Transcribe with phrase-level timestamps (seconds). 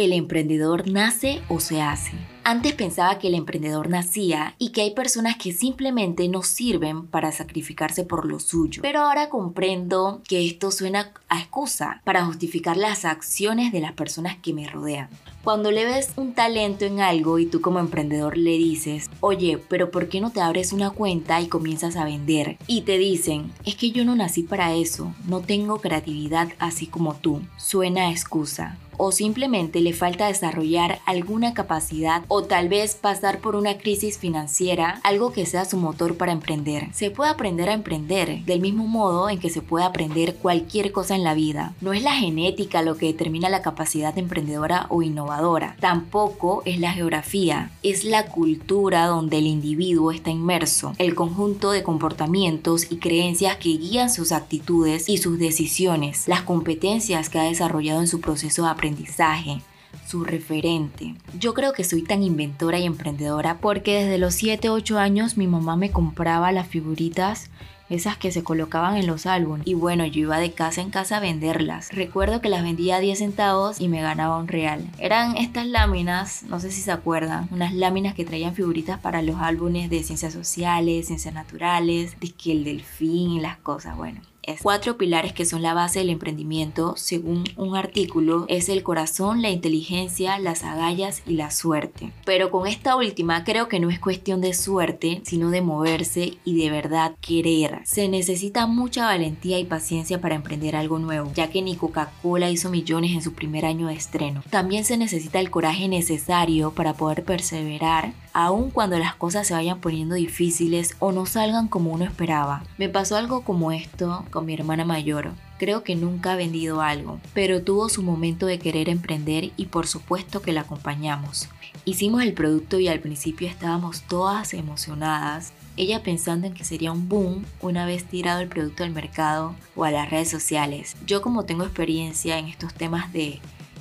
[0.00, 2.12] ¿El emprendedor nace o se hace?
[2.42, 7.32] Antes pensaba que el emprendedor nacía y que hay personas que simplemente no sirven para
[7.32, 8.80] sacrificarse por lo suyo.
[8.80, 14.36] Pero ahora comprendo que esto suena a excusa para justificar las acciones de las personas
[14.38, 15.10] que me rodean.
[15.44, 19.90] Cuando le ves un talento en algo y tú como emprendedor le dices, oye, pero
[19.90, 22.58] ¿por qué no te abres una cuenta y comienzas a vender?
[22.66, 27.14] Y te dicen, es que yo no nací para eso, no tengo creatividad así como
[27.14, 27.40] tú.
[27.56, 33.56] Suena a excusa o simplemente le falta desarrollar alguna capacidad o tal vez pasar por
[33.56, 36.86] una crisis financiera, algo que sea su motor para emprender.
[36.92, 41.16] Se puede aprender a emprender del mismo modo en que se puede aprender cualquier cosa
[41.16, 41.74] en la vida.
[41.80, 46.92] No es la genética lo que determina la capacidad emprendedora o innovadora, tampoco es la
[46.92, 53.56] geografía, es la cultura donde el individuo está inmerso, el conjunto de comportamientos y creencias
[53.56, 58.62] que guían sus actitudes y sus decisiones, las competencias que ha desarrollado en su proceso
[58.62, 59.62] de aprendizaje
[60.10, 61.14] su referente.
[61.38, 65.46] Yo creo que soy tan inventora y emprendedora porque desde los 7, 8 años mi
[65.46, 67.48] mamá me compraba las figuritas
[67.90, 69.66] esas que se colocaban en los álbumes.
[69.66, 71.92] Y bueno, yo iba de casa en casa a venderlas.
[71.92, 74.84] Recuerdo que las vendía a 10 centavos y me ganaba un real.
[74.98, 79.36] Eran estas láminas, no sé si se acuerdan, unas láminas que traían figuritas para los
[79.40, 84.20] álbumes de ciencias sociales, ciencias naturales, de que el delfín y las cosas, bueno
[84.62, 89.50] cuatro pilares que son la base del emprendimiento, según un artículo, es el corazón, la
[89.50, 92.12] inteligencia, las agallas y la suerte.
[92.24, 96.62] Pero con esta última creo que no es cuestión de suerte, sino de moverse y
[96.62, 97.80] de verdad querer.
[97.84, 102.70] Se necesita mucha valentía y paciencia para emprender algo nuevo, ya que ni Coca-Cola hizo
[102.70, 104.42] millones en su primer año de estreno.
[104.50, 109.80] También se necesita el coraje necesario para poder perseverar aun cuando las cosas se vayan
[109.80, 112.64] poniendo difíciles o no salgan como uno esperaba.
[112.78, 115.32] Me pasó algo como esto con mi hermana mayor.
[115.58, 119.86] Creo que nunca ha vendido algo, pero tuvo su momento de querer emprender y por
[119.86, 121.48] supuesto que la acompañamos.
[121.84, 127.08] Hicimos el producto y al principio estábamos todas emocionadas, ella pensando en que sería un
[127.08, 130.96] boom una vez tirado el producto al mercado o a las redes sociales.
[131.06, 133.40] Yo como tengo experiencia en estos temas de,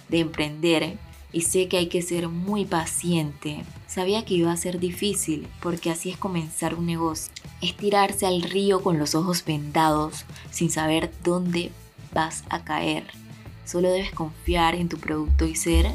[0.10, 0.98] de emprender,
[1.32, 3.64] y sé que hay que ser muy paciente.
[3.90, 7.34] Sabía que iba a ser difícil porque así es comenzar un negocio.
[7.60, 11.72] Es tirarse al río con los ojos vendados sin saber dónde
[12.14, 13.08] vas a caer.
[13.66, 15.88] Solo debes confiar en tu producto y ser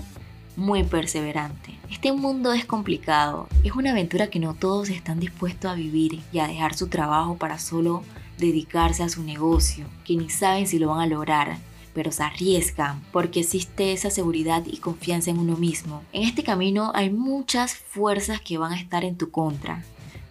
[0.57, 1.79] muy perseverante.
[1.89, 6.41] Este mundo es complicado, es una aventura que no todos están dispuestos a vivir y
[6.41, 8.03] a dejar su trabajo para solo
[8.39, 11.59] dedicarse a su negocio, que ni saben si lo van a lograr
[11.95, 16.03] pero se arriesgan porque existe esa seguridad y confianza en uno mismo.
[16.13, 19.85] En este camino hay muchas fuerzas que van a estar en tu contra,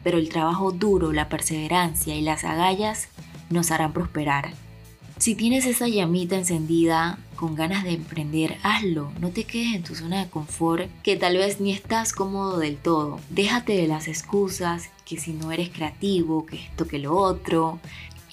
[0.04, 3.08] pero el trabajo duro, la perseverancia y las agallas
[3.50, 4.54] nos harán prosperar.
[5.18, 9.12] Si tienes esa llamita encendida con ganas de emprender, hazlo.
[9.22, 12.76] No te quedes en tu zona de confort que tal vez ni estás cómodo del
[12.78, 13.20] todo.
[13.30, 17.80] Déjate de las excusas, que si no eres creativo, que esto, que lo otro,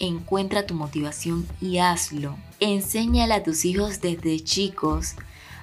[0.00, 2.36] encuentra tu motivación y hazlo.
[2.58, 5.14] Enséñale a tus hijos desde chicos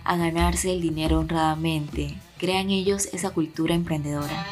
[0.03, 2.16] a ganarse el dinero honradamente.
[2.38, 4.46] Crean ellos esa cultura emprendedora.